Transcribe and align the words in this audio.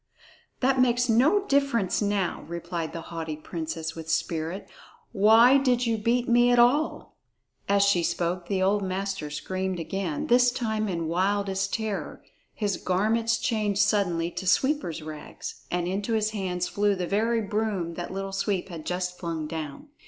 "That 0.61 0.81
makes 0.81 1.09
no 1.09 1.45
difference 1.45 2.01
now," 2.01 2.43
replied 2.47 2.91
the 2.91 3.01
haughty 3.13 3.35
princess 3.35 3.93
with 3.93 4.09
spirit; 4.09 4.67
"why 5.11 5.59
did 5.59 5.85
you 5.85 5.95
beat 5.99 6.27
me 6.27 6.49
at 6.49 6.57
all?" 6.57 7.17
As 7.69 7.83
she 7.83 8.01
spoke, 8.01 8.47
the 8.47 8.63
old 8.63 8.81
master 8.81 9.29
screamed 9.29 9.79
again, 9.79 10.25
this 10.25 10.49
time 10.49 10.89
in 10.89 11.07
wildest 11.07 11.75
terror. 11.75 12.23
His 12.55 12.77
garments 12.77 13.37
changed 13.37 13.83
suddenly 13.83 14.31
to 14.31 14.47
sweeper's 14.47 15.03
rags, 15.03 15.65
and 15.69 15.87
into 15.87 16.13
his 16.13 16.31
hands 16.31 16.67
flew 16.67 16.95
the 16.95 17.05
very 17.05 17.41
broom 17.41 17.93
that 17.93 18.09
Little 18.11 18.33
Sweep 18.33 18.69
had 18.69 18.87
just 18.87 19.19
flung 19.19 19.45
down! 19.45 19.89